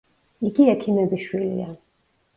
იგი 0.49 0.65
ექიმების 0.73 1.23
შვილია. 1.29 1.69